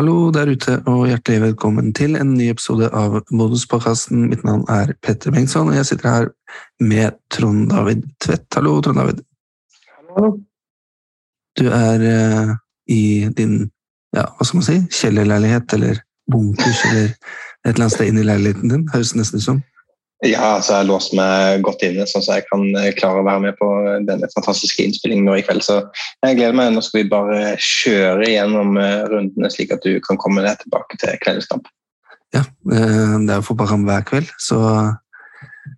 [0.00, 4.22] Hallo der ute, og hjertelig velkommen til en ny episode av Bonuspodkasten.
[4.30, 6.28] Mitt navn er Petter Bengtsson, og jeg sitter her
[6.80, 8.46] med Trond David Tvedt.
[8.56, 9.20] Hallo, Trond David.
[9.98, 10.30] Hallo.
[11.60, 12.54] Du er eh,
[12.96, 13.02] i
[13.36, 13.52] din,
[14.16, 16.00] ja, hva skal man si, kjellerleilighet eller
[16.32, 19.62] bunkers eller et eller annet sted inn i leiligheten din, høres nesten ut som.
[20.20, 23.24] Ja, altså jeg har låst meg godt inne, sånn at jeg kan eh, klare å
[23.24, 23.68] være med på
[24.04, 25.64] denne fantastiske innspillingen nå i kveld.
[25.64, 25.78] Så
[26.26, 26.74] jeg gleder meg.
[26.74, 31.00] Nå skal vi bare kjøre gjennom eh, rundene, slik at du kan komme deg tilbake
[31.00, 31.72] til kveldens kamp.
[32.36, 34.60] Ja, eh, det er jo fotballkamp hver kveld, så,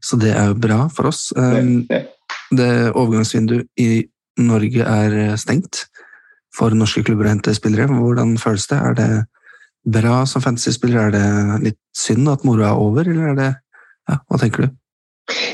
[0.02, 1.28] så, det er jo bra for oss.
[1.38, 2.02] Det,
[2.50, 3.90] det overgangsvinduet i
[4.42, 5.86] Norge er stengt
[6.52, 7.86] for norske klubber å hente spillere.
[7.94, 8.82] Hvordan føles det?
[8.90, 9.10] Er det
[9.86, 11.12] bra som fantasyspiller?
[11.12, 13.52] Er det litt synd at moroa er over, eller er det
[14.10, 14.78] ja, hva tenker du?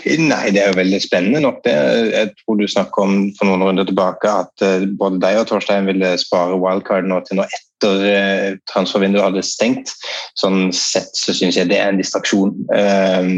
[0.09, 1.63] Nei, Det er jo veldig spennende nok.
[1.65, 1.75] det.
[2.15, 5.87] Jeg tror du snakket om for noen runder tilbake at eh, både deg og Torstein
[5.87, 9.93] ville spare wildcard nå til nå etter eh, transfervinduet hadde stengt.
[10.41, 12.57] Sånn sett så syns jeg det er en distraksjon.
[12.75, 13.31] Eh,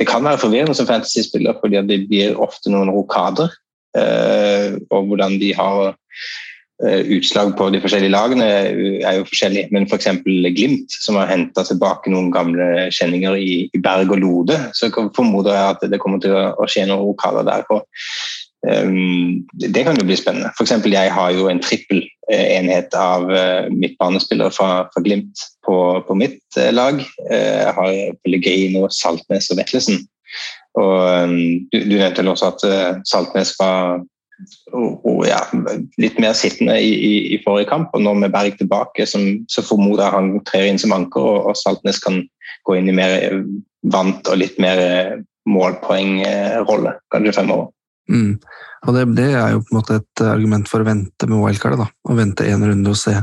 [0.00, 3.52] det kan være forvirrende som fantasyspiller, fordi det blir ofte noen rokader.
[3.96, 6.45] Og hvordan de har Eh,
[6.84, 10.10] utslag på de forskjellige lagene er jo forskjellige, men f.eks.
[10.20, 14.90] For Glimt, som har henta tilbake noen gamle kjenninger i, i Berg og Lode, så
[15.16, 17.64] formoder jeg at det kommer til å skje noen vokaler der.
[17.72, 17.86] Og,
[18.66, 20.50] Um, det kan jo bli spennende.
[20.60, 22.00] Eksempel, jeg har jo en trippel
[22.32, 23.28] enhet av
[23.70, 25.76] midtbanespillere fra, fra, Glimt på,
[26.08, 26.98] på mitt lag.
[27.30, 27.92] Jeg har
[28.24, 30.02] Pellegrino, Saltnes og Vetlesen.
[30.74, 31.36] Og um,
[31.70, 32.66] du, du, nevnte også at
[33.06, 34.02] Saltnes var
[34.72, 35.38] og, og ja,
[36.00, 37.94] litt mer sittende i, i, i, forrige kamp.
[37.96, 41.50] og Nå med Berg tilbake, som, så formoder jeg han trer inn som anker, og,
[41.50, 42.20] og, Saltnes kan
[42.66, 43.16] gå inn i mer
[43.86, 45.14] vant og litt mer eh,
[45.46, 47.70] målpoengrolle kanskje fremover.
[48.10, 48.34] Mm.
[48.86, 51.86] Og det, det, er jo på en måte et argument for å vente med wildcardet.
[51.86, 53.16] Å vente en runde og se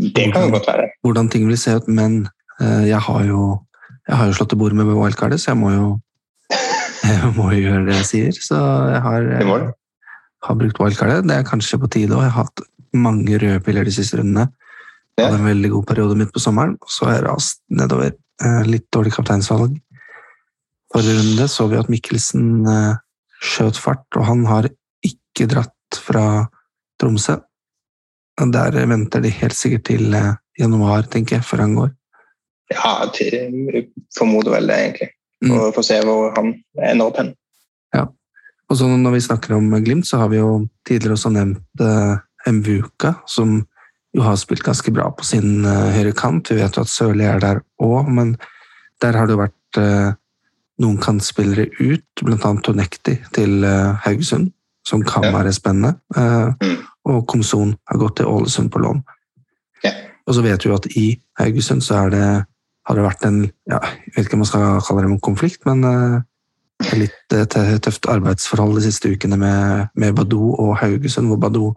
[0.00, 1.88] det kan hvordan, hvordan ting vil se ut.
[1.90, 2.22] Men
[2.60, 3.58] eh, jeg, har jo,
[4.08, 5.90] jeg har jo slått til bordet med wildcardet, så jeg må jo
[7.10, 8.40] jeg må jo gjøre det jeg sier.
[8.44, 8.60] Så
[8.94, 9.28] jeg har,
[10.46, 11.26] har brukt wildcardet.
[11.28, 12.64] Det er kanskje på tide og Jeg har hatt
[12.96, 14.48] mange røde piller de siste rundene.
[15.18, 18.14] Jeg hadde en veldig god periode midt på sommeren, og så har jeg rast nedover.
[18.40, 19.76] Eh, litt dårlig kapteinsvalg.
[20.90, 23.00] Forrige runde så vi at Mikkelsen eh,
[23.40, 24.70] skjøt fart, og han har
[25.04, 26.46] ikke dratt fra
[27.00, 27.36] Tromsø.
[28.40, 31.90] Der venter de helt sikkert til eh, januar, tenker jeg, før han går.
[32.70, 32.94] Ja,
[34.16, 35.10] formoder vel det, egentlig.
[35.44, 35.52] Mm.
[35.58, 37.34] For å se hvor han ender opp hen.
[38.70, 42.20] Og så når vi snakker om Glimt, så har vi jo tidligere også nevnt uh,
[42.46, 43.58] Mvuka, som
[44.14, 46.52] jo har spilt ganske bra på sin uh, høyre kant.
[46.52, 48.36] Vi vet jo at Sørli er der òg, men
[49.02, 50.12] der har det jo vært uh,
[50.80, 52.52] noen kantspillere ut, bl.a.
[52.64, 53.66] Tonekti til
[54.06, 54.46] Haugesund,
[54.88, 55.98] som kan være spennende.
[56.16, 56.78] Mm.
[57.04, 59.02] Og Komson har gått til Ålesund på lån.
[60.24, 61.04] Og så vet vi jo at i
[61.36, 62.24] Haugesund så er det,
[62.88, 63.38] har det vært en
[63.68, 65.84] ja, Jeg vet ikke om man skal kalle det en konflikt, men
[66.96, 71.72] litt eh, tøft arbeidsforhold de siste ukene med, med Badou og Haugesund, hvor Badou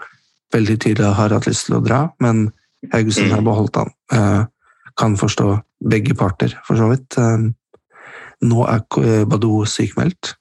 [0.53, 2.47] veldig tydelig har hatt lyst til å dra, men
[2.93, 3.47] Haugesund har mm.
[3.47, 3.93] beholdt han.
[4.13, 4.43] Eh,
[4.99, 5.47] kan forstå
[5.89, 7.17] begge parter, for så vidt.
[7.17, 7.49] Eh,
[8.43, 10.35] nå er Badou sykmeldt,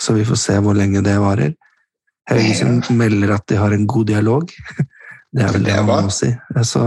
[0.00, 1.54] så vi får se hvor lenge det varer.
[2.26, 4.50] Haugesund melder at de har en god dialog.
[5.36, 6.30] Det er vel det man må si.
[6.64, 6.80] Så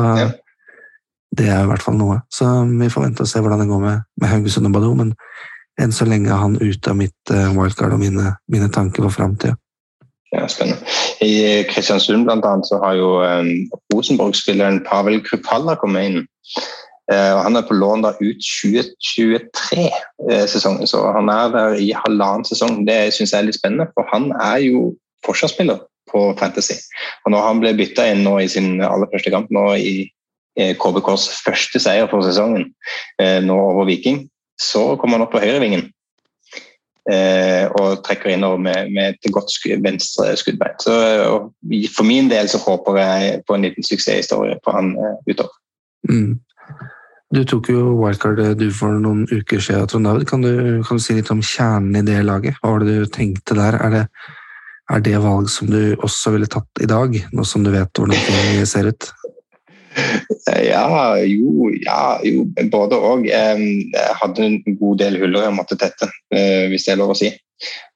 [1.37, 2.15] det er i hvert fall noe.
[2.33, 5.11] Så vi får vente og se hvordan det går med, med Haugesund og Badou, men
[5.79, 9.13] enn så lenge er han ute av mitt uh, wildcard og mine, mine tanker for
[9.15, 9.55] framtida.
[10.29, 10.83] Ja, spennende.
[11.25, 13.49] I eh, Kristiansund blant annet, så har jo um,
[13.93, 16.19] Rosenborg-spilleren Pavel Krupalla kommet inn.
[17.09, 22.85] Uh, Han er på lån da ut 2023-sesongen, så han er der i halvannen sesong.
[22.85, 24.79] Det syns jeg er litt spennende, for han er jo
[25.25, 25.77] forsvarsspiller
[26.13, 26.77] på Fantasy.
[27.25, 30.11] Og når han ble bytta inn nå i sin aller første kamp, nå i
[30.59, 32.63] KBKs første seier for sesongen,
[33.45, 34.29] nå over Viking,
[34.61, 35.85] så kommer han opp på høyrevingen
[37.11, 40.75] eh, og trekker innover med, med et godt sku, venstre skuddbein.
[40.83, 40.95] Så
[41.95, 45.55] For min del så håper jeg på en liten suksesshistorie på han eh, utover.
[46.09, 46.39] Mm.
[47.29, 50.25] Du tok jo wildcard du for noen uker siden, Trond David.
[50.29, 52.57] Kan du, kan du si litt om kjernen i det laget?
[52.59, 53.77] Hva var det du tenkte der?
[53.77, 54.05] Er det,
[54.89, 58.17] er det valg som du også ville tatt i dag, nå som du vet hvordan
[58.57, 59.11] det ser ut?
[60.49, 63.27] Ja, jo, ja, jo både òg.
[63.29, 67.19] Jeg hadde en god del huller jeg måtte tette, eh, hvis det er lov å
[67.19, 67.31] si.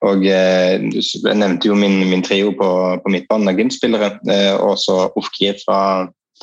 [0.04, 2.70] Og eh, Jeg nevnte jo min, min trio på,
[3.04, 5.80] på midtbanen av Glimt-spillere, eh, og så Ofkir fra,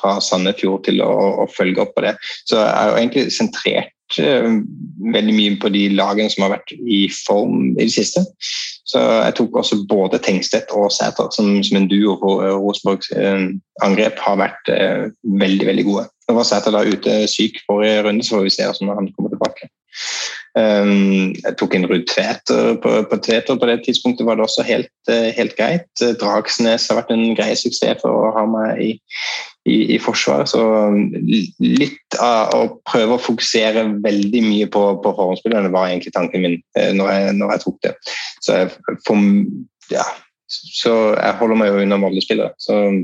[0.00, 1.12] fra Sandefjord til å,
[1.44, 2.16] å, følge opp på det.
[2.48, 7.04] Så jeg har jo egentlig sentrert veldig mye på de lagene som har vært i
[7.26, 8.24] form i det siste.
[8.90, 13.12] Så jeg tok også både Tengstedt og Sæter som, som en duo på uh, Rosenborgs
[13.86, 14.72] angrep har vært
[15.22, 16.08] veldig, veldig gode.
[16.28, 19.32] Nå var Sæter da ute syk forrige runde, så får vi se hvordan han kommer
[19.32, 19.70] tilbake.
[20.58, 23.58] Um, jeg tok inn Ruud Tveter på, på Tveter.
[23.60, 25.90] På det tidspunktet var det også helt, helt greit.
[26.20, 28.90] Dragsnes har vært en grei suksess for å ha meg i,
[29.68, 30.50] i, i Forsvaret.
[30.50, 30.62] Så
[31.62, 36.58] litt av å prøve å fokusere veldig mye på, på forhåndsspillerne var egentlig tanken min
[36.78, 37.94] eh, når jeg, når jeg tok det.
[38.40, 39.30] Så jeg, for,
[39.92, 40.06] ja,
[40.50, 42.54] så jeg holder meg jo unna Molde-spillere.
[42.62, 43.00] Så eh,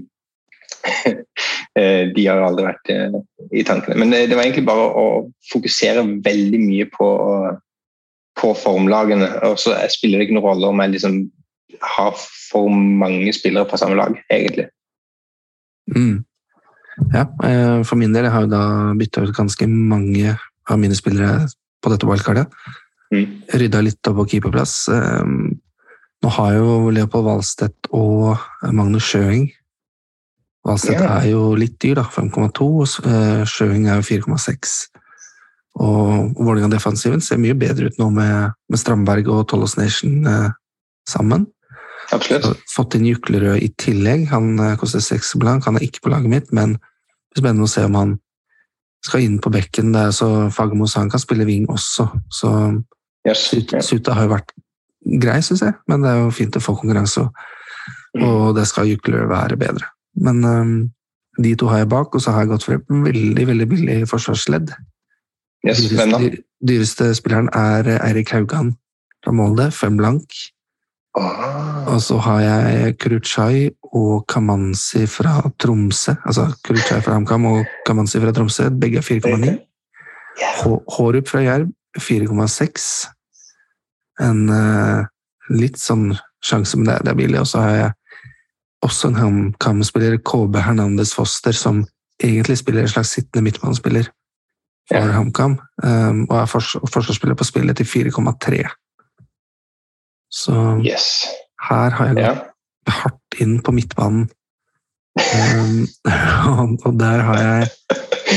[2.17, 3.17] de har aldri vært eh,
[3.53, 3.99] i tankene.
[4.01, 5.07] Men det, var egentlig bare å
[5.51, 7.09] fokusere veldig mye på,
[8.41, 9.29] på formlagene.
[9.51, 11.21] Og så spiller det ikke noen rolle om jeg liksom
[11.83, 14.69] har for mange spillere på samme lag, egentlig.
[15.93, 16.25] Mm.
[17.13, 18.65] Ja, eh, for min del jeg har jeg da
[18.97, 20.33] bytta ut ganske mange
[20.67, 21.45] av mine spillere
[21.85, 22.49] på dette wildcardet.
[23.13, 23.27] Mm.
[23.61, 24.87] Rydda litt opp på keeperplass.
[24.91, 25.29] Eh,
[26.25, 28.41] nå har jo Leopold Valstedt og
[28.73, 29.51] Magnus Sjøeng
[30.67, 31.19] Valstedt yeah.
[31.21, 32.07] er jo litt dyr, da.
[32.11, 32.67] 5,2.
[32.83, 34.77] og Sjøeng er jo 4,6.
[35.77, 40.49] Og Vålerenga-defensiven ser mye bedre ut nå med, med Strandberg og Tollos Nation eh,
[41.09, 41.47] sammen.
[42.15, 42.63] Absolutt.
[42.73, 44.29] Fått inn Juklerød i tillegg.
[44.33, 45.67] Han eh, koster seks blank.
[45.69, 48.15] Han er ikke på laget mitt, men det er spennende å se om han
[49.07, 49.93] skal inn på bekken.
[49.95, 52.53] Der, er så Fagermos han kan spille wing også, så
[53.29, 53.51] yes.
[53.87, 54.55] Suta har jo vært
[55.23, 57.27] grei, syns jeg, men det er jo fint å få konkurranse,
[58.17, 58.25] mm.
[58.27, 59.91] og det skal Juklerød være bedre.
[60.17, 60.75] Men um,
[61.43, 63.97] de to har jeg bak, og så har jeg gått for en veldig veldig billig
[64.09, 64.73] forsvarsledd.
[65.67, 68.75] Yes, dyreste, dyreste spilleren er Eirik Haugan
[69.25, 70.37] fra Molde, fem blank.
[71.17, 71.87] Ah.
[71.95, 76.15] Og så har jeg Kuruchai og Kamanzi fra Tromsø.
[76.25, 78.69] Altså Kuruchai fra HamKam og Kamanzi fra Tromsø.
[78.81, 79.57] Begge er 4,9.
[80.97, 82.89] Hårup fra Jerv 4,6.
[84.27, 85.07] En uh,
[85.53, 86.11] litt sånn
[86.45, 87.41] sjanse, men det, det er billig.
[87.41, 87.95] Og så har jeg
[88.85, 91.85] også en HamKam-spiller, KB Hernandez Foster, som
[92.23, 94.09] egentlig spiller en slags sittende midtbanespiller
[94.89, 95.13] for ja.
[95.17, 98.63] HamKam, um, og er forsvarsspiller på spillet til 4,3.
[100.31, 101.27] Så yes.
[101.69, 102.97] her har jeg gått ja.
[103.03, 104.29] hardt inn på midtbanen.
[105.17, 105.87] Um,
[106.85, 107.69] og, der har jeg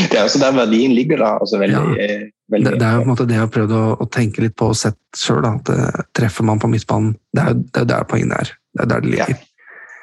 [0.09, 1.33] Det er også der verdien ligger, da.
[1.42, 2.21] Altså veldig, ja, eh,
[2.51, 4.45] veldig, det, det, er jo på en måte det jeg har prøvd å, å tenke
[4.45, 5.44] litt på og sett sjøl.
[5.44, 8.53] Uh, treffer man på midtbanen Det er jo der poenget er.
[8.71, 9.44] Det er der det ligger.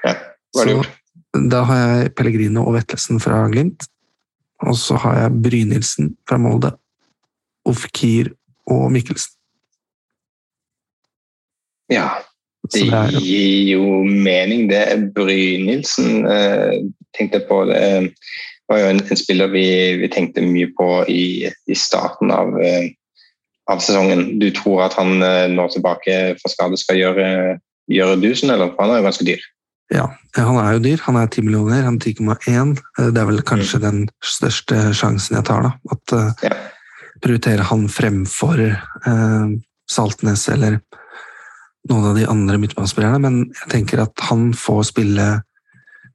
[0.06, 0.14] Ja.
[0.56, 0.80] Så
[1.50, 3.88] da har jeg Pellegrino og Vetlesen fra Glimt.
[4.64, 6.72] Og så har jeg Brynildsen fra Molde.
[7.68, 8.32] Ofkir
[8.70, 9.34] og Mikkelsen.
[11.92, 12.08] Ja,
[12.72, 12.86] det
[13.22, 15.12] gir jo mening, det.
[15.14, 16.78] Brynildsen eh,
[17.14, 18.08] tenkte på det eh,
[18.68, 19.66] var jo en, en spiller vi,
[20.00, 22.88] vi, tenkte mye på i, i starten av, eh,
[23.70, 24.38] av, sesongen.
[24.40, 27.28] Du tror at han eh, nå tilbake fra skade skal gjøre,
[27.92, 28.72] gjøre dusen, eller?
[28.74, 29.46] For han er jo ganske dyr.
[29.94, 31.02] Ja, han er jo dyr.
[31.06, 32.74] Han er 10 millioner, han er 10,1.
[32.98, 33.84] Eh, det er vel kanskje mm.
[33.84, 35.72] den største sjansen jeg tar, da.
[35.94, 36.54] At uh, ja.
[37.22, 39.56] prioritere han fremfor eh,
[39.86, 40.80] Saltnes eller
[41.86, 45.26] noen av de andre midtbanespillerne, men jeg tenker at han får spille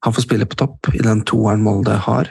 [0.01, 2.29] han får spille på topp i den toeren Molde har.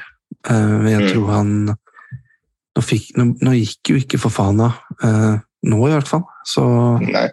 [0.49, 1.09] Eh, jeg mm.
[1.13, 4.73] tror han nå, fikk, nå, nå, gikk jo ikke for Fana,
[5.07, 5.37] eh,
[5.71, 6.25] nå, i hvert fall.
[6.49, 6.65] Så
[7.05, 7.29] Nei.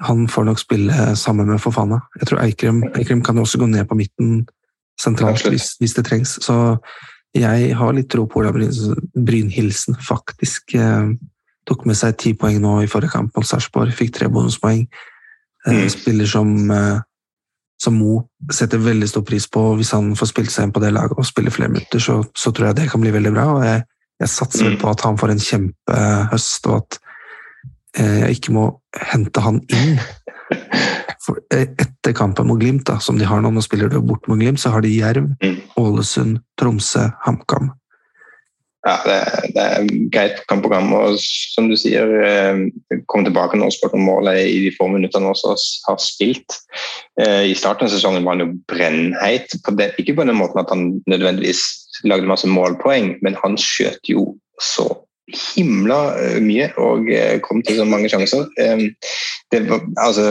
[0.00, 2.00] Han får nok spille sammen med Fofana.
[2.20, 4.46] Jeg tror Eikrem, Eikrem kan også gå ned på midten
[5.00, 6.38] sentralt hvis, hvis, det trengs.
[6.44, 6.76] Så
[7.36, 10.74] jeg har litt tro på Ola Brynhilsen, faktisk.
[10.78, 11.10] Eh,
[11.68, 14.86] tok med seg ti poeng nå i forrige kamp mot Sarpsborg, fikk tre bonuspoeng.
[15.66, 15.84] Mm.
[15.92, 17.00] Spiller som, eh,
[17.82, 19.74] som Mo setter veldig stor pris på.
[19.76, 22.52] Hvis han får spilt seg inn på det laget og spiller flere minutter, så, så,
[22.52, 23.46] tror jeg det kan bli veldig bra.
[23.56, 23.84] og Jeg,
[24.20, 24.82] jeg satser vel mm.
[24.82, 27.00] på at han får en kjempehøst, og at
[27.98, 28.70] eh, jeg ikke må
[29.12, 29.98] hente han inn.
[31.24, 34.38] For etter kampen mot Glimt, da, som de har nå, nå spiller de bort mot
[34.40, 35.58] Glimt, så har de Jerv, mm.
[35.80, 37.72] Ålesund, Tromsø, HamKam
[38.88, 39.16] ja, det,
[39.54, 40.90] det, er greit kampprogram.
[40.96, 42.62] Og som du sier, eh,
[43.10, 45.56] kom tilbake når Sport målet i de få minuttene også
[45.88, 46.60] har spilt.
[47.20, 49.52] Eh, I starten av sesongen var han jo brennheit.
[49.64, 51.64] På det, ikke på den måten at han nødvendigvis
[52.06, 54.30] lagde masse målpoeng, men han skjøt jo
[54.62, 54.86] så
[55.34, 57.10] himla eh, mye og
[57.44, 58.46] kom til så mange sjanser.
[59.52, 60.24] Det var, altså,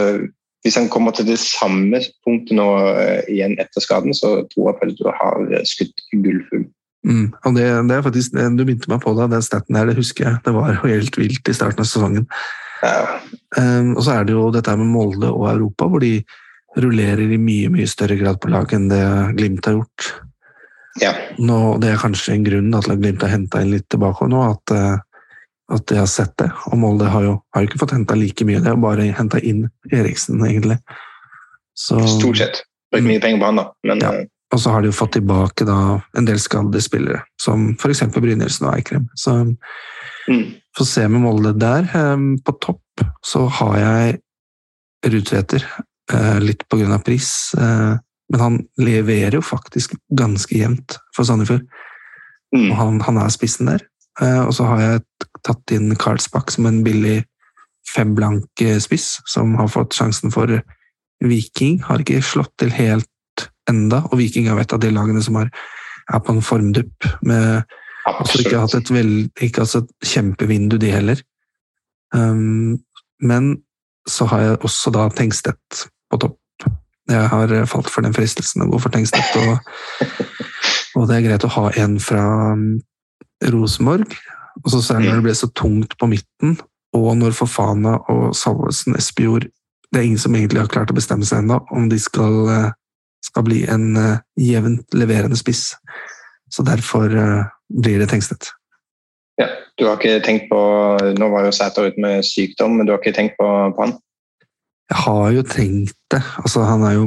[0.66, 2.66] hvis han kommer til det samme punktet nå
[3.30, 6.66] igjen etter skaden, så tror jeg at du har skutt gullfugl.
[7.06, 9.86] Mm, og det, det, er faktisk, det, Du begynte meg på det, den staten her,
[9.88, 10.40] det husker jeg.
[10.44, 12.26] Det var helt vilt i starten av sesongen.
[12.82, 13.20] Ja.
[13.56, 16.18] Um, og så er det jo dette med Molde og Europa, hvor de
[16.78, 19.02] rullerer i mye mye større grad på lag enn det
[19.38, 20.10] Glimt har gjort.
[21.02, 21.12] Ja.
[21.38, 24.40] Nå, det er kanskje en grunn til at Glimt har henta inn litt tilbake nå,
[24.52, 24.96] at uh,
[25.68, 26.48] at jeg har sett det.
[26.70, 29.66] Og Molde har jo, har ikke fått henta like mye, det har bare henta inn
[29.92, 30.78] Eriksen, egentlig.
[31.76, 32.62] Så, Stort sett.
[32.92, 33.66] Brukt mye penger på han, da.
[33.86, 34.12] Men, ja.
[34.16, 38.06] Eh, og så har de jo fått tilbake da, en del skadde spillere, som f.eks.
[38.14, 39.04] Brynildsen og Eikrem.
[39.12, 40.46] Så mm.
[40.78, 41.84] får se med Molde der.
[41.98, 44.18] Ehm, på topp så har jeg
[45.04, 45.62] Rudtveter,
[46.10, 47.52] eh, litt på grunn av pris.
[48.32, 51.64] Men han leverer jo faktisk ganske jevnt for Sandefjord.
[52.54, 52.70] Mm.
[52.70, 53.84] Og han, han, er spissen der.
[54.20, 55.04] Eh, og så har jeg
[55.46, 57.22] tatt inn Karlsbakk som en billig
[57.88, 60.52] femblank spiss, som har fått sjansen for
[61.24, 61.80] Viking.
[61.86, 63.08] Har ikke slått til helt
[63.70, 65.50] enda, og Viking er et av de lagene som er,
[66.12, 67.08] er på en formdupp.
[67.22, 67.62] med
[68.08, 71.22] altså ikke hatt et, vel, ikke hatt et kjempevindu, de heller.
[72.14, 72.78] Um,
[73.20, 73.56] men
[74.08, 75.88] så har jeg også da Tengstedt.
[77.08, 80.08] Jeg har falt for den fristelsen å gå for Tengstedt, og,
[80.96, 82.66] og, det er greit å ha en fra um,
[83.54, 84.12] Rosenborg.
[84.64, 86.58] Og så særlig når det ble så tungt på midten,
[86.96, 89.44] og når Fofana og Salvesen Espejord
[89.88, 92.72] Det er ingen som egentlig har klart å bestemme seg ennå om de skal uh,
[93.24, 95.72] skal bli en uh, jevnt leverende spiss.
[96.52, 97.12] Så derfor
[97.68, 98.50] blir det Tengstedt.
[99.38, 99.48] Ja,
[99.78, 100.58] du har ikke tenkt på
[101.18, 103.94] Nå var jo Sæter ute med sykdom, men du har ikke tenkt på, på, han?
[104.88, 106.20] Jeg har jo tenkt det.
[106.40, 107.06] Altså, han er jo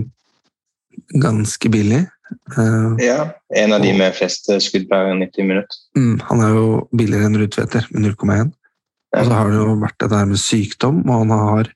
[1.21, 2.03] ganske billig.
[2.55, 3.25] Uh, ja,
[3.59, 5.79] en av de med flest skudd per 90 minutter.
[5.97, 8.53] Mm, han er jo billigere enn Rudtveter med 0,1.
[9.11, 11.71] Og så har det jo vært det der med sykdom, og han har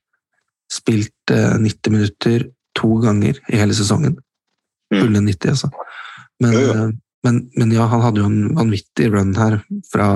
[0.72, 2.46] spilt 90 minutter
[2.78, 4.16] to ganger i hele sesongen.
[4.94, 5.02] Mm.
[5.02, 5.70] Fulle 90, altså.
[6.44, 6.74] Men, jo, jo.
[6.74, 6.94] Eh,
[7.26, 9.60] men, men, ja, han hadde jo en vanvittig run her
[9.92, 10.10] fra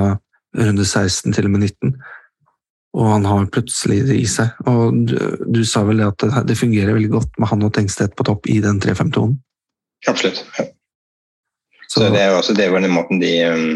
[0.58, 1.96] runde 16 til og med 19.
[2.98, 4.56] Og han har plutselig det i seg.
[4.70, 5.16] Og du,
[5.46, 8.50] du sa vel at det, det, fungerer veldig godt med han og Tengstedt på topp
[8.50, 9.38] i den 3-5-2-en?
[10.10, 10.42] Absolutt.
[10.58, 10.66] Ja.
[11.86, 13.70] Så, Så, det er jo også det er den måten de um,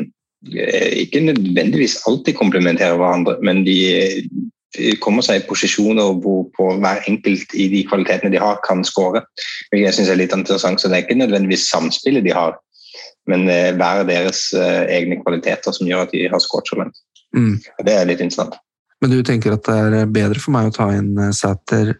[1.01, 3.77] ikke nødvendigvis alltid komplementerer hverandre, men de
[5.01, 9.21] kommer seg i posisjoner hvor på hver enkelt i de kvalitetene de har, kan skåre.
[9.73, 12.57] Jeg synes er litt interessant, så Det er ikke nødvendigvis samspillet de har,
[13.29, 16.97] men eh, hver deres eh, egne kvaliteter som gjør at de har skåret så langt.
[17.35, 17.61] Mm.
[17.85, 18.57] Det er litt interessant.
[19.03, 21.97] Men du tenker at det er bedre for meg å ta inn eh, Sæter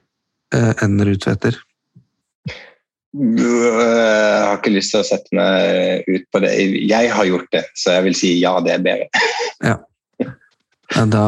[0.53, 1.55] enn Rudtveter?
[3.13, 6.51] Jeg har ikke lyst til å sette meg ut på det.
[6.86, 9.24] Jeg har gjort det, så jeg vil si ja, det er bedre.
[9.65, 9.79] Ja.
[10.93, 11.24] Da,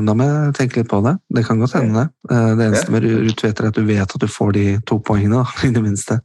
[0.00, 1.14] da, må jeg tenke litt på det.
[1.36, 2.32] Det kan godt hende, det.
[2.32, 5.42] Eh, det eneste med Rutveter er at du vet at du får de to poengene,
[5.68, 6.20] i det minste.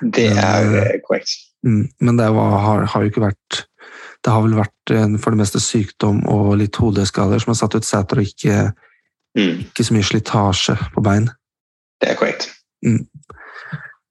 [0.00, 1.34] Det er eh, korrekt.
[1.66, 3.64] Mm, men det har, har, jo ikke vært
[4.20, 7.76] Det har vel vært eh, for det meste sykdom og litt hodeskader som har satt
[7.78, 8.70] ut Sæter, og ikke,
[9.38, 9.54] mm.
[9.70, 11.30] ikke, så mye slitasje på bein.
[12.00, 12.50] Det er korrekt.
[12.84, 13.04] Mm.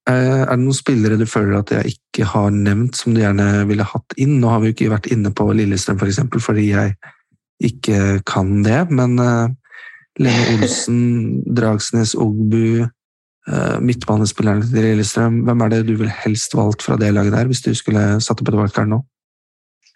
[0.10, 3.86] Er det noen spillere du føler at jeg ikke har nevnt, som du gjerne ville
[3.86, 4.40] hatt inn?
[4.42, 6.96] Nå har vi jo ikke vært inne på Lillestrøm, f.eks., for eksempel, fordi jeg
[7.70, 9.52] ikke kan det, men uh,
[10.18, 11.04] Lene Olsen,
[11.46, 12.88] Dragsnes, Ogbu,
[13.82, 17.64] midtbanespillerne til Lillestrøm Hvem er det du ville helst valgt fra det laget der, hvis
[17.66, 19.00] du skulle satt opp et valgkart nå?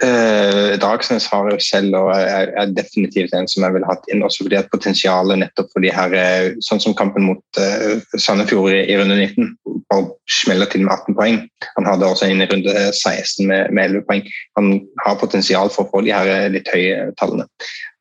[0.03, 4.23] Eh, Dragsnes har jeg selv og er, er, definitivt en som jeg ville hatt inn.
[4.25, 8.73] Også fordi at potensialet nettopp for de her, eh, sånn som kampen mot eh, Sandefjord
[8.73, 9.53] i, i, runde 19,
[9.93, 10.09] bare
[10.41, 11.39] smeller til med 18 poeng.
[11.77, 14.25] Han hadde også en i runde 16 med, med 11 poeng.
[14.59, 14.73] Han
[15.05, 17.47] har potensial for å få de her litt høye tallene.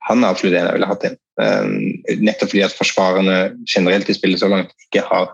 [0.08, 1.18] Han er absolutt en jeg ville hatt inn.
[1.42, 5.30] Eh, nettopp fordi at forsvarerne generelt i spillet så langt ikke har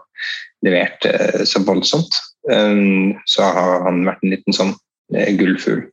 [0.67, 1.07] levert
[1.47, 2.17] så voldsomt.
[3.31, 4.73] Så har han vært en liten sånn
[5.39, 5.85] gullfugl.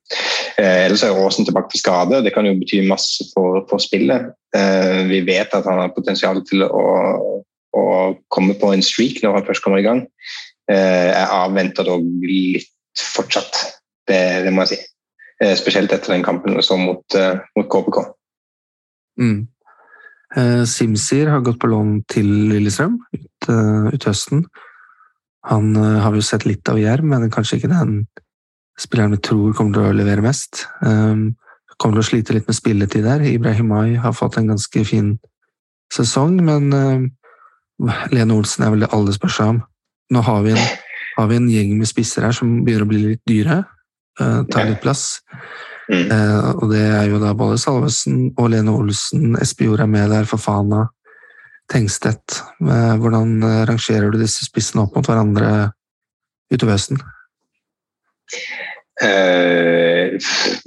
[0.56, 2.22] Eh, ellers er Aasen tilbake til skade.
[2.24, 4.32] Det kan jo bety masse for, for spillet.
[4.56, 6.86] Eh, vi vet at han har potensial til å,
[7.76, 7.86] å,
[8.32, 10.06] komme på en streak når han først kommer i gang.
[10.72, 13.60] Eh, jeg avventer dog litt fortsatt,
[14.08, 14.84] det, det må jeg si.
[15.60, 17.16] Spesielt etter den kampen vi så mot,
[17.60, 17.98] mot KBK.
[19.20, 19.42] Mm.
[20.72, 23.50] Simsir har gått på lån til Lillestrøm ut,
[23.92, 24.46] ut høsten.
[25.52, 27.98] Han har vi jo sett litt av i Jerv, men kanskje ikke den
[28.80, 30.66] spilleren vi tror kommer til å levere mest.
[30.84, 31.36] Um,
[31.80, 33.24] kommer til å slite litt med spilletid der.
[33.28, 35.16] Ibrahimai har fått en ganske fin
[35.94, 37.06] sesong, men uh,
[38.14, 39.62] Lene Olsen er vel det alle spør seg om.
[40.16, 40.68] Nå har vi, en,
[41.18, 43.64] har vi en gjeng med spisser her som begynner å bli litt dyre.
[44.20, 45.22] Uh, tar litt plass.
[45.92, 49.36] Uh, og det er jo da både Salvesen og Lene Olsen.
[49.42, 50.86] Espejord er med der, for Fana.
[51.72, 52.42] Tengstedt.
[52.62, 55.72] Uh, hvordan rangerer du disse spissene opp mot hverandre
[56.54, 57.02] utover høsten?
[59.04, 60.16] Uh,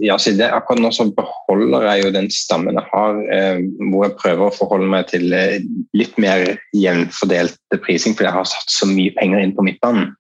[0.05, 4.19] ja, det, akkurat nå så beholder jeg jo den stammen jeg har, uh, hvor jeg
[4.21, 5.57] prøver å forholde meg til uh,
[5.97, 6.45] litt mer
[6.77, 7.57] jevnfordelt
[7.87, 10.13] prising, fordi jeg har satt så mye penger inn på midtbanen.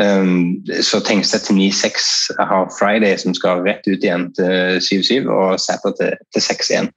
[0.00, 5.26] Um, så Tengstedt til 9-6 Jeg har Friday som skal rett ut igjen til 7-7
[5.28, 6.88] og Sæter til, til 6-1.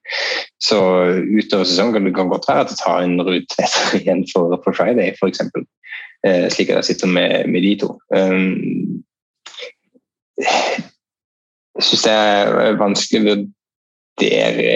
[0.63, 0.77] Så
[1.19, 3.67] utover sesongen kan det godt være at jeg tar en rute
[3.99, 5.43] igjen for, for Friday, f.eks.
[6.23, 7.91] Uh, slik at jeg sitter med, med de to.
[8.15, 9.03] Um,
[11.95, 14.73] syns det er vanskelig å vurdere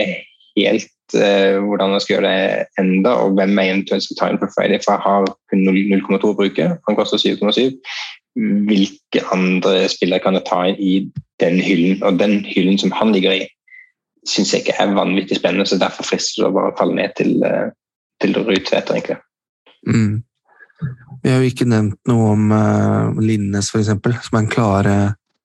[0.55, 4.39] helt uh, hvordan jeg skal gjøre det enda, og hvem jeg eventuelt skal ta inn
[4.39, 4.79] på Friday.
[4.83, 6.69] For jeg har kun 0,2 å bruke.
[6.87, 7.75] Han koster 7,7.
[8.69, 10.93] Hvilke andre spillere kan jeg ta inn i
[11.43, 11.99] den hyllen?
[12.07, 13.43] Og den hyllen som han ligger i,
[14.27, 17.35] syns jeg ikke er vanvittig spennende, så derfor frister det å bare falle ned til,
[17.43, 17.67] uh,
[18.23, 19.19] til Rudtveter, egentlig.
[19.87, 20.21] Mm.
[21.23, 24.95] Vi har jo ikke nevnt noe om uh, Linnes, f.eks., som er en klare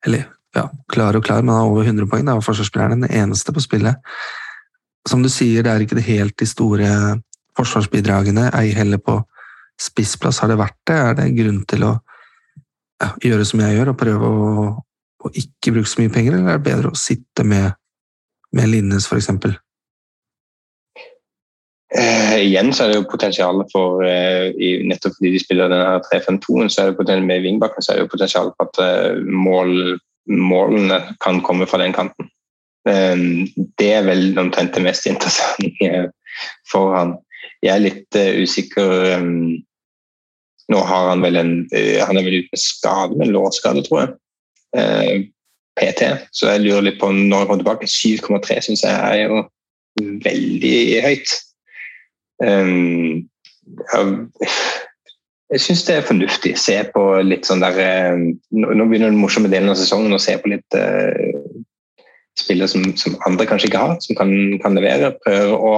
[0.05, 2.25] Eller ja, klar og klar, men har over 100 poeng.
[2.27, 4.01] Da, var forsvarsspilleren den eneste på spillet.
[5.09, 6.91] Som du sier, det er ikke det helt de store
[7.59, 8.49] forsvarsbidragene.
[8.57, 9.19] Ei heller på
[9.81, 10.99] spissplass har det vært det.
[10.99, 11.93] Er det grunn til å
[13.03, 14.71] ja, gjøre som jeg gjør, og prøve å,
[15.27, 17.75] å, ikke bruke så mye penger, eller er det bedre å sitte med,
[18.55, 19.31] med Linnes, f.eks.?
[21.95, 26.01] Eh, igjen så er det jo potensial for eh, i, Nettopp fordi de spiller denne
[26.09, 29.21] 3-5-2-en, så er det potensial med vingbakken, så er det jo potensial for at eh,
[29.23, 29.77] mål
[30.31, 32.31] målene kan komme fra den kanten.
[32.89, 33.47] Ehm,
[33.79, 36.11] det er vel omtrent det mest interessante
[36.71, 37.15] for han.
[37.65, 39.63] Jeg er litt eh, usikker ehm,
[40.73, 44.15] Nå har han vel en eh, Han er vel uten skade, med lårskade, tror jeg.
[44.81, 45.27] Eh,
[45.77, 46.07] PT.
[46.33, 47.91] Så jeg lurer litt på når han kommer tilbake.
[47.91, 49.43] 7,3 syns jeg er jo
[50.25, 51.35] veldig høyt.
[52.41, 53.25] Jeg
[55.53, 56.55] syns det er fornuftig.
[56.61, 58.21] Se på litt sånn der eh,
[58.55, 61.43] Nå begynner den morsomme delen av sesongen å se på litt uh,
[62.39, 64.33] spillere som, som, andre kanskje ikke har, som kan,
[64.63, 65.13] kan, levere.
[65.25, 65.75] Prøve å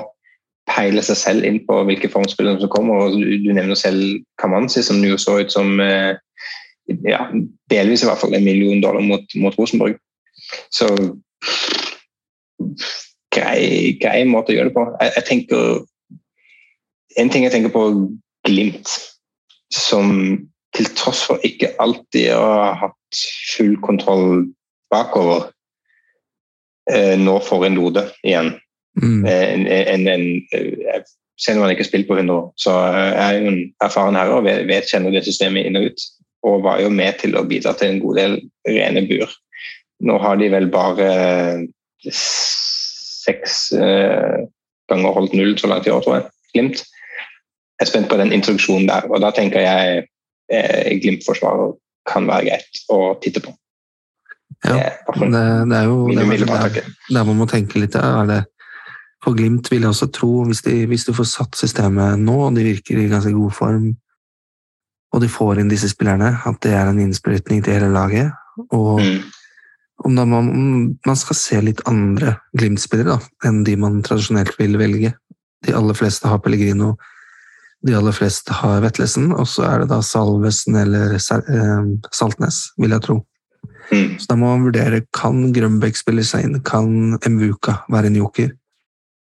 [0.70, 3.06] peile seg selv inn på hvilke formspillere som kommer.
[3.06, 6.14] og Du, du nevner selv Kamanzi, som jo så ut som uh,
[7.06, 7.26] ja,
[7.72, 9.98] delvis i hvert fall en million dollar mot, mot Rosenborg.
[10.70, 10.88] Så
[13.34, 14.86] grei, grei måte å gjøre det på.
[15.02, 15.84] Jeg, jeg tenker
[17.16, 17.82] En ting jeg tenker på
[18.44, 18.90] Glimt
[19.72, 20.12] som
[20.76, 23.20] til tross for ikke alltid å ha hatt
[23.54, 24.46] full kontroll
[24.92, 25.48] bakover,
[26.90, 28.52] eh, nå får en Lode igjen.
[29.00, 29.24] Mm.
[29.26, 31.00] Eh, en, en, en, eh,
[31.40, 34.18] selv om han ikke har spilt på 100 år, så er jeg jo en erfaren
[34.18, 36.06] herre og vet kjenner det systemet inn og ut.
[36.46, 38.36] Og var jo med til å bidra til en god del
[38.68, 39.32] rene bur.
[40.06, 41.08] Nå har de vel bare
[42.12, 46.28] seks ganger holdt null så langt i år, tror jeg.
[46.54, 46.84] Glimt
[47.80, 49.08] er spent på den introduksjonen der.
[49.10, 50.02] Og da tenker jeg
[50.52, 53.54] eh, Glimt-forsvaret kan være greit å titte på.
[54.64, 56.76] Ja, det, det er jo det, er,
[57.12, 57.96] der man må tenke litt.
[57.98, 58.40] Er det,
[59.22, 62.56] for Glimt vil jeg også tro, hvis de, hvis de får satt systemet nå, og
[62.56, 63.88] de virker i ganske god form,
[65.14, 68.32] og de får inn disse spillerne, at det er en innsprøytning til hele laget.
[68.74, 69.20] Og mm.
[70.08, 70.48] om man,
[71.06, 75.12] man, skal se litt andre Glimt-spillere enn de man tradisjonelt vil velge.
[75.66, 76.94] De aller fleste har Pellegrino
[77.86, 82.94] de aller fleste har Vetlesen, og så er det da Salvesen eller eh, Saltnes, vil
[82.96, 83.20] jeg tro.
[83.92, 84.16] Mm.
[84.18, 88.50] Så da må man vurdere kan Grønbæk spille seg inn, kan Mvuka være en joker?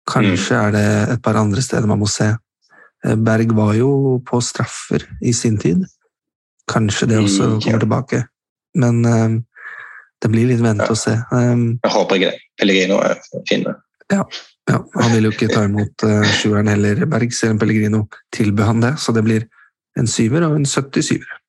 [0.09, 0.61] Kanskje mm.
[0.63, 2.31] er det et par andre steder man må se.
[3.05, 5.85] Eh, Berg var jo på straffer i sin tid.
[6.71, 8.23] Kanskje det også mm, kommer tilbake.
[8.75, 9.35] Men um,
[10.21, 11.13] det blir litt vente og se.
[11.31, 12.25] Um, jeg håper.
[12.57, 12.97] Pellegrino
[13.49, 14.17] finner det.
[14.17, 14.25] Ja.
[14.69, 18.65] Ja, Han vil jo ikke ta imot uh, sjueren heller, Berg, selv om Pellegrino tilbød
[18.65, 18.93] han det.
[19.01, 19.45] Så det blir
[19.99, 21.41] en syver og en 77-er.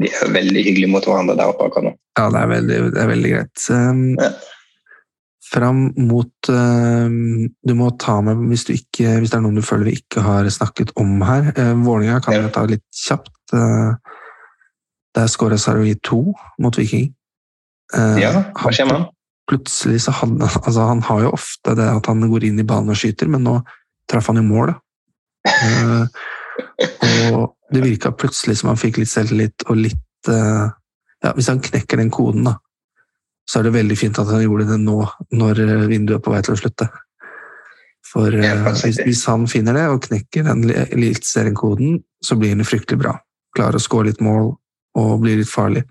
[0.00, 1.92] De er veldig hyggelige mot hverandre der oppe akkurat nå.
[2.18, 3.64] Ja, det er veldig, det er veldig greit.
[3.68, 4.30] Um, ja.
[5.52, 9.90] Fram mot um, Du må ta med hvis, ikke, hvis, det er noen du føler
[9.90, 11.50] vi ikke har snakket om her.
[11.58, 13.34] Uh, Vålinga kan vi ta litt kjapt.
[13.52, 13.98] Uh,
[15.12, 16.22] der skåra Saroui to
[16.62, 17.10] mot Viking.
[17.92, 19.10] Uh, ja, hva skjer med han?
[19.52, 22.92] Plutselig så hadde altså Han har jo ofte det at han går inn i banen
[22.94, 23.58] og skyter, men nå
[24.10, 24.74] traff han i mål.
[25.42, 26.04] uh,
[27.32, 30.70] og det virka plutselig som han fikk litt selvtillit og litt uh,
[31.22, 32.56] ja, Hvis han knekker den koden, da,
[33.48, 34.98] så er det veldig fint at han gjorde det nå,
[35.38, 36.88] når vinduet er på vei til å slutte.
[38.12, 43.02] For uh, hvis, hvis, han finner det og knekker den eliteseriekoden, så blir han fryktelig
[43.04, 43.16] bra.
[43.56, 44.54] Klarer å skåre litt mål
[44.98, 45.84] og blir litt farlig.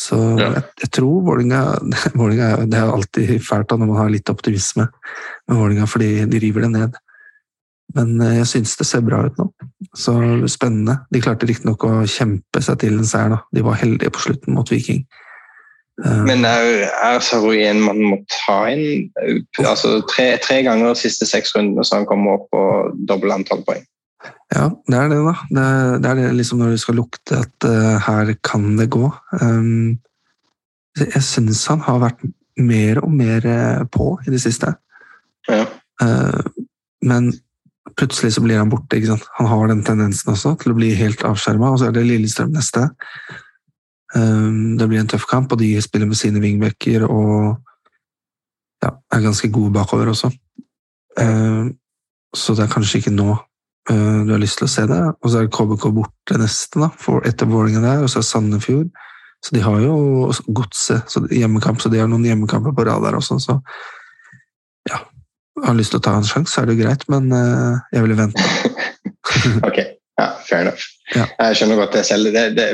[0.00, 0.48] Så ja.
[0.56, 1.60] jeg, jeg, tror Vålinga
[2.70, 6.74] Det er alltid fælt når man har litt optimisme med Vålinga, fordi de river det
[6.76, 7.00] ned.
[7.96, 9.48] Men eh, jeg syns det ser bra ut nå.
[9.98, 10.14] Så
[10.50, 11.00] spennende.
[11.12, 13.32] De klarte riktignok å kjempe seg til en seier.
[13.34, 13.42] da.
[13.54, 15.02] De var heldige på slutten mot Viking.
[16.04, 19.10] Eh, Men er, er Saroi en man må ta inn?
[19.64, 22.64] Altså, tre, tre ganger de siste seks rundene så han kommer opp på
[23.10, 23.84] dobbelt antall poeng.
[24.50, 25.34] Ja, det er det, da.
[25.48, 28.88] Det er det, er det liksom når du skal lukte at uh, her kan det
[28.90, 29.10] gå.
[29.40, 30.00] Um,
[30.98, 32.24] jeg syns han har vært
[32.58, 33.46] mer og mer
[33.94, 34.74] på i det siste.
[35.48, 35.62] Ja.
[36.02, 36.66] Uh,
[37.06, 37.30] men
[37.96, 38.96] plutselig så blir han borte.
[38.96, 39.28] ikke sant?
[39.38, 42.52] Han har den tendensen også til å bli helt avskjerma, og så er det Lillestrøm
[42.54, 42.88] neste.
[44.16, 47.60] Um, det blir en tøff kamp, og de spiller med sine wingbacker og
[48.82, 50.32] ja, er ganske gode bakover også.
[51.20, 51.76] Um,
[52.34, 53.46] så det er kanskje ikke nå uh,
[53.88, 54.98] du har lyst til å se det.
[55.20, 58.26] Og så er det KBK borte neste, da, for etter Vålerenga der, og så er
[58.28, 58.90] Sandefjord.
[59.40, 59.94] Så de har jo
[60.52, 63.38] godset, hjemmekamp, så de har noen hjemmekamper på rad der også.
[63.40, 63.56] Så
[64.90, 65.00] ja,
[65.64, 68.04] har lyst til å ta en sjanse, så er det jo greit, men uh, jeg
[68.04, 68.44] ville vente.
[69.68, 69.78] ok,
[70.20, 70.84] ja, fair enough.
[71.16, 71.24] Ja.
[71.40, 72.28] Jeg skjønner godt det selv.
[72.36, 72.68] Det, det,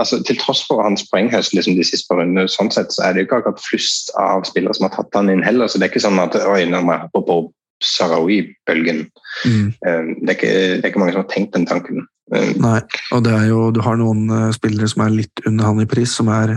[0.00, 3.12] altså, til tross for hans poenghøst liksom, de siste par rundene, sånn sett, så er
[3.12, 5.68] det jo ikke akkurat flust av spillere som har tatt han inn heller.
[5.68, 7.38] så Det er ikke sånn at oi, nå må jeg hoppe på
[7.84, 9.06] Sarawi-bølgen.
[9.44, 9.72] Mm.
[9.86, 12.04] Um, det, det er ikke mange som har tenkt den tanken.
[12.32, 12.78] Um, Nei,
[13.12, 15.88] og det er jo, du har noen uh, spillere som er litt under han i
[15.90, 16.56] pris, som er,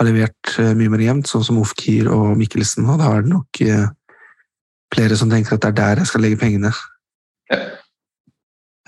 [0.00, 2.88] har levert mye mer jevnt, sånn som Ofkir og Mikkelsen.
[2.88, 3.62] og da er det nok
[4.90, 6.72] flere som tenker at det er der jeg skal legge pengene.
[7.50, 7.60] Ja.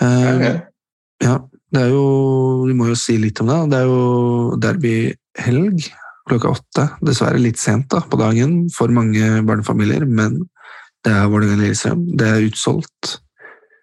[0.02, 0.52] Ja.
[1.22, 1.34] ja,
[1.70, 2.06] det er jo
[2.66, 3.58] Vi må jo si litt om det.
[3.70, 5.84] Det er jo derbyhelg
[6.28, 6.86] klokka åtte.
[7.04, 10.40] Dessverre litt sent da, på dagen for mange barnefamilier, men
[11.04, 12.06] det er Vålerenga-Lillestrøm.
[12.18, 13.18] Det er utsolgt,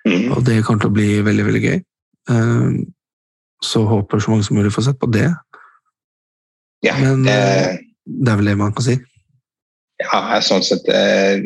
[0.08, 0.32] Mm.
[0.32, 1.80] og det kommer til å bli veldig, veldig gøy.
[2.32, 2.80] Uh,
[3.62, 5.28] så håper så mange som mulig får sett på det.
[6.84, 7.78] ja, Men det, uh,
[8.24, 8.96] det er vel det man kan si.
[10.00, 11.44] ja, sånn sett eh,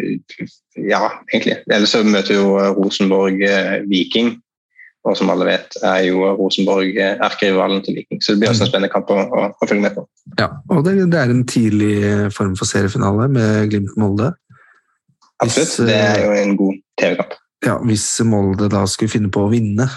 [0.77, 1.57] Ja, egentlig.
[1.69, 4.35] Ellers så møter jo Rosenborg eh, Viking.
[5.03, 8.21] Og som alle vet, er jo Rosenborg eh, erkerivalen til Viking.
[8.21, 10.05] Så det blir også en spennende kamp å, å, å følge med på.
[10.39, 14.31] Ja, og det, det er en tidlig form for seriefinale med Glimt-Molde.
[15.43, 15.75] Absolutt.
[15.89, 17.35] Det er eh, jo en god TV-kamp.
[17.65, 19.87] ja, hvis Molde da skulle finne på å vinne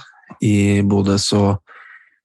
[0.45, 1.57] i Bodø, så,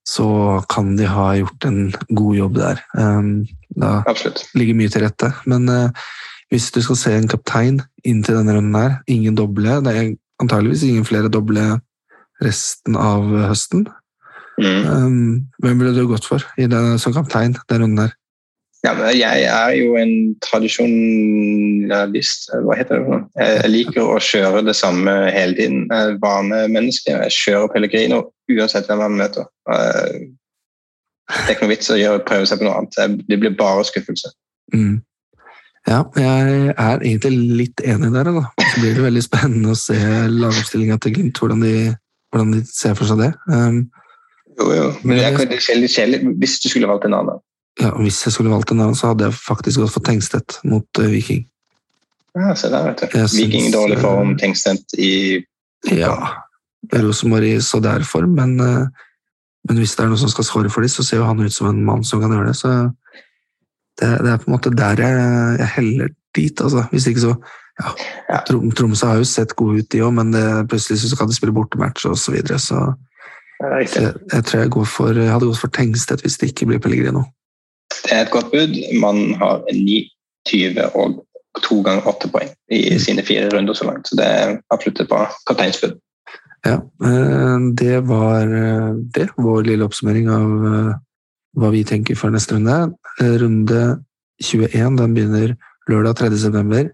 [0.07, 0.27] så
[0.71, 1.79] kan de ha gjort en
[2.10, 2.84] god jobb der.
[2.97, 3.31] Um,
[3.77, 4.43] da Absolutt.
[4.57, 5.31] ligger mye til rette.
[5.49, 6.10] Men uh,
[6.51, 10.13] hvis du skal se en kaptein inn til denne runden her, ingen doble, det er
[10.41, 11.79] antageligvis ingen flere doble
[12.41, 13.86] resten av høsten.
[14.62, 14.81] Mm.
[14.86, 18.17] Um, hvem ville du gått for i den, som kaptein den runden her?
[18.82, 23.04] Ja, jeg er jo en tradisjonalist, hva heter det?
[23.06, 23.28] for noe?
[23.38, 25.84] Jeg liker å kjøre det samme hele tiden.
[25.86, 27.13] Jeg er vanemenneske.
[27.13, 29.46] Jeg kjører Pellegrino uansett hvem jeg møter.
[29.70, 30.15] Eh,
[31.32, 31.96] Det er ikke noe vits å
[32.28, 33.22] prøve seg på noe annet.
[33.30, 34.34] Det blir bare skuffelse.
[34.74, 34.98] Mm.
[35.88, 38.28] Ja, jeg er egentlig litt enig der.
[38.36, 38.44] Da.
[38.60, 39.96] Så blir det veldig spennende å se
[40.30, 41.72] lagoppstillinga til Glimt, hvordan de,
[42.34, 43.32] hvordan de ser for seg det.
[43.48, 43.86] Um,
[44.60, 44.88] Jo, jo.
[45.08, 45.38] Men det er
[45.80, 47.39] litt kjedelig hvis du skulle valgt en annen.
[47.79, 50.99] Ja, hvis jeg skulle valgt en annen, så hadde jeg faktisk gått for Tengstedt mot
[50.99, 51.45] uh, Viking.
[52.36, 53.17] Ja, se der, vet du.
[53.19, 55.13] Jeg Viking i dårlig form, eh, Tengstedt i
[55.91, 56.15] Ja,
[56.93, 58.88] Rosenborg i så der form, men, uh,
[59.69, 61.55] men hvis det er noe som skal score for dem, så ser jo han ut
[61.55, 62.57] som en mann som kan gjøre det.
[62.60, 62.73] Så
[64.01, 66.86] det, det er på en måte der jeg, jeg heller dit, altså.
[66.91, 67.36] Hvis ikke så
[67.79, 67.91] ja,
[68.29, 68.39] Ja.
[68.47, 71.36] Trom, Tromsø har jo sett gode ut, de òg, men det, plutselig så kan de
[71.36, 72.91] spille bortematch og så videre, så
[73.62, 73.89] jeg,
[74.34, 77.23] jeg tror jeg, går for, jeg hadde gått for Tengstedt hvis det ikke blir Pellegrino.
[78.06, 78.77] Det er et godt bud.
[79.01, 79.99] Man har 9,
[80.49, 81.19] 20 og
[81.65, 84.08] to ganger åtte poeng i sine fire runder så langt.
[84.08, 85.97] Så det er absolutt et bra kapteinsbud.
[86.65, 89.30] Ja, eh, det var eh, det.
[89.38, 90.93] Vår lille oppsummering av eh,
[91.58, 92.93] hva vi tenker for neste runde.
[93.19, 93.82] Runde
[94.41, 95.56] 21 den begynner
[95.89, 96.32] lørdag 3.
[96.45, 96.91] september.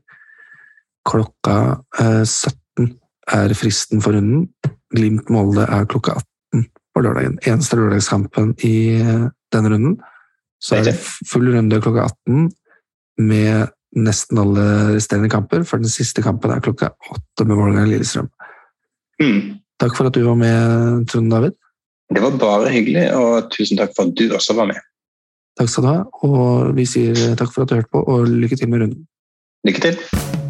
[1.08, 1.58] Klokka
[2.00, 2.96] eh, 17
[3.36, 4.48] er fristen for runden.
[4.96, 6.16] Glimt-Molde er klokka
[6.56, 7.40] 18 på lørdagen.
[7.46, 8.78] Eneste lørdagskampen i
[9.54, 9.98] denne runden.
[10.64, 12.48] Så er det full runde klokka 18
[13.28, 14.66] med nesten alle
[14.96, 18.28] resterende kamper, for den siste kampen er klokka 8 med Vålerenga-Lillestrøm.
[19.22, 19.40] Mm.
[19.82, 21.58] Takk for at du var med, Trond David.
[22.14, 24.82] Det var bare hyggelig, og tusen takk for at du også var med.
[25.60, 26.02] Takk skal du ha.
[26.28, 29.08] Og vi sier takk for at du hørte på, og lykke til med runden.
[29.68, 30.46] Lykke til.